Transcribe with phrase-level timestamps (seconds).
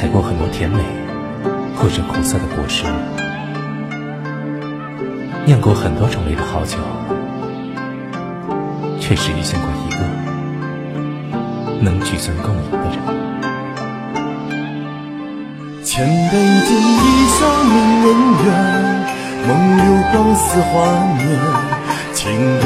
[0.00, 0.82] 采过很多甜美
[1.76, 2.84] 或者苦涩的果实，
[5.44, 6.78] 酿过很多种类的好酒，
[8.98, 9.98] 却只遇见过一个
[11.82, 12.96] 能举樽共饮的人。
[15.84, 16.32] 千杯
[16.64, 17.68] 敬一笑泯
[18.06, 18.08] 恩
[18.46, 18.48] 怨，
[19.46, 20.72] 梦流光似华
[21.18, 21.22] 年，
[22.14, 22.64] 情歌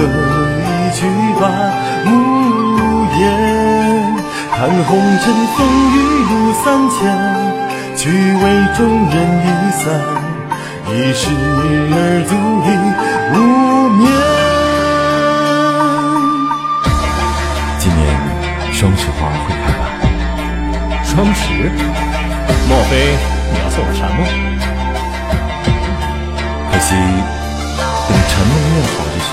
[0.63, 1.05] 一曲
[1.41, 1.43] 把
[2.07, 2.09] 无
[3.19, 3.21] 言。
[4.57, 5.99] 看红尘风雨
[6.63, 6.97] 三千，
[7.97, 8.45] 去为
[8.77, 9.83] 众人一散，
[10.89, 11.97] 一世儿
[12.29, 12.33] 独
[12.65, 12.69] 立
[13.35, 13.37] 无
[13.99, 14.03] 眠。
[17.79, 18.01] 今年
[18.73, 19.83] 双十花会开吧？
[21.05, 21.43] 双十？
[22.67, 22.93] 莫非
[23.53, 24.19] 你要做我禅梦？
[26.73, 26.89] 可惜，
[28.09, 29.29] 等禅梦练好之时，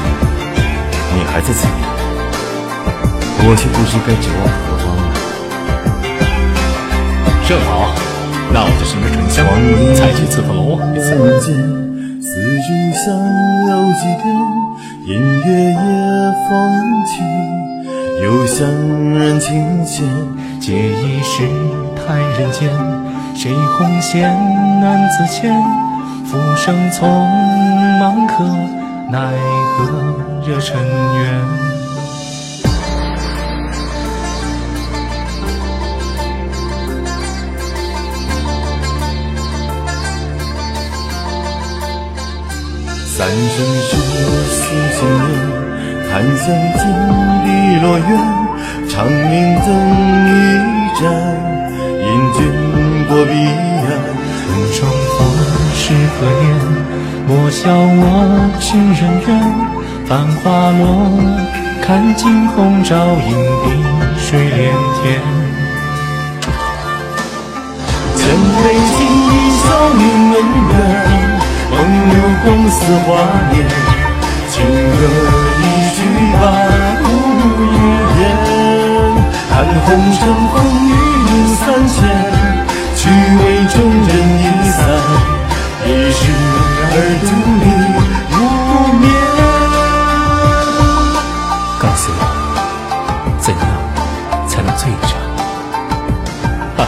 [1.14, 1.70] 你还在此地，
[3.44, 4.81] 我却不知该指望何。
[7.52, 7.92] 正好，
[8.54, 9.46] 那我就寻着沉香，
[9.94, 11.04] 再去刺客龙王一次。
[12.22, 12.32] 丝
[12.64, 13.12] 竹香
[13.68, 14.32] 有几遍，
[15.04, 15.76] 音乐也
[16.48, 16.50] 风
[17.06, 17.12] 起，
[18.24, 18.66] 又向
[19.20, 20.02] 人倾羡。
[20.62, 21.44] 借一时
[21.94, 22.70] 叹人间，
[23.36, 24.22] 谁红线
[24.80, 25.54] 难自牵？
[26.24, 27.06] 浮生匆
[28.00, 28.46] 忙客，
[29.12, 29.20] 奈
[29.76, 30.16] 何
[30.48, 31.71] 惹尘缘。
[43.22, 43.38] 三生
[43.88, 43.92] 石，
[44.50, 44.58] 四
[44.98, 45.30] 千年，
[46.10, 46.44] 看向
[46.80, 46.82] 金
[47.44, 47.46] 碧
[47.80, 48.10] 落雁。
[48.90, 49.68] 长明灯
[50.26, 50.30] 一
[51.00, 51.06] 盏，
[52.02, 52.40] 引君
[53.08, 53.86] 过彼岸。
[54.48, 55.14] 春霜花
[55.76, 55.84] 是
[56.18, 56.44] 何年？
[57.28, 58.04] 莫笑我
[58.60, 59.30] 痴人怨。
[60.08, 60.82] 繁花落，
[61.80, 61.86] 看
[62.16, 63.30] 惊鸿照影，
[63.62, 63.70] 碧
[64.18, 65.22] 水连天。
[68.16, 68.20] 千
[68.58, 68.98] 杯敬
[69.30, 69.32] 一
[69.62, 69.64] 笑
[69.94, 70.02] 泯
[70.34, 70.36] 恩
[70.72, 70.74] 怨。
[71.82, 72.78] 风流光似
[73.08, 73.10] 华
[73.52, 73.66] 年，
[74.52, 75.02] 情歌
[75.58, 75.66] 一
[75.96, 75.98] 曲
[76.40, 76.42] 把
[77.02, 77.06] 无
[78.20, 78.22] 言。
[79.50, 79.52] 看
[79.84, 80.20] 红尘
[80.52, 80.56] 风
[80.88, 80.94] 雨
[81.26, 81.60] 路三
[81.90, 81.98] 千，
[82.96, 84.80] 去为众人一散，
[85.84, 86.22] 一世
[86.94, 87.30] 而独
[87.64, 87.66] 立
[88.30, 88.38] 无
[89.00, 89.04] 眠。
[91.80, 92.22] 告诉我，
[93.40, 93.66] 怎样
[94.48, 95.18] 才能醉着？
[96.78, 96.80] 哈，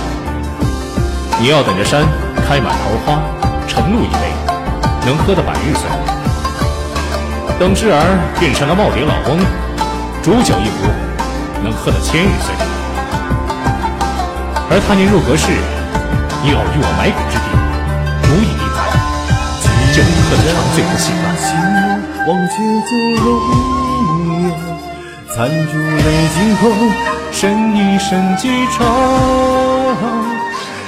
[1.40, 2.06] 你要等着山
[2.48, 3.20] 开满桃花，
[3.68, 4.43] 晨露一杯。
[5.06, 5.84] 能喝得百日岁，
[7.60, 8.00] 等之儿
[8.40, 9.38] 变成了耄耋老翁，
[10.24, 10.88] 煮酒一壶，
[11.62, 12.56] 能喝得千日岁。
[14.72, 15.52] 而他年入阁试，
[16.42, 17.48] 你偶遇我埋骨之地，
[18.30, 18.80] 如饮一坛，
[19.92, 21.28] 就喝得长醉不醒了。
[22.26, 22.56] 忘却
[22.88, 23.26] 酒容
[24.40, 24.56] 颜，
[25.36, 25.36] 残
[25.68, 26.62] 烛泪尽后，
[27.30, 28.80] 深一生几愁。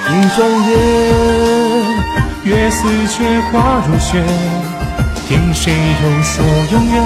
[0.08, 0.36] 映霜
[0.70, 1.85] 叶。
[2.46, 4.24] 月似却花如雪，
[5.28, 7.02] 听谁又说永远？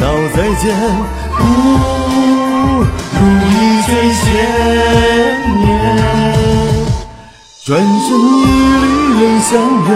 [0.00, 0.74] 道再见，
[1.36, 1.42] 不
[3.12, 3.52] 如一
[3.82, 4.24] 醉千
[5.60, 5.62] 年。
[7.66, 8.42] 转身一
[8.80, 8.84] 缕
[9.20, 9.52] 泪相
[9.86, 9.92] 远，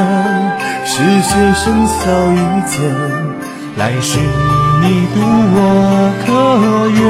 [0.85, 0.93] 是
[1.23, 2.05] 谁笙箫
[2.35, 2.37] 一
[2.69, 2.77] 见？
[3.79, 4.21] 来世
[4.83, 5.17] 你渡
[5.55, 5.57] 我
[6.27, 6.29] 可
[6.91, 7.01] 愿？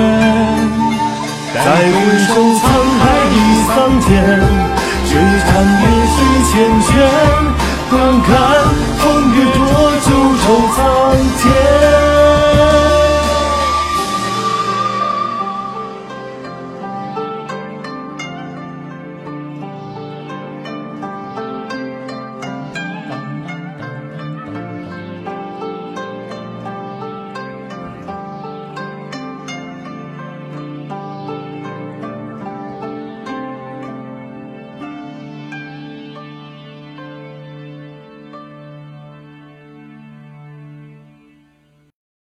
[1.55, 1.93] 再回
[2.23, 2.63] 首沧
[3.01, 3.03] 海
[3.35, 3.37] 一
[3.67, 3.77] 桑
[4.07, 4.09] 间。
[6.51, 6.97] 千千
[7.91, 8.88] 观看。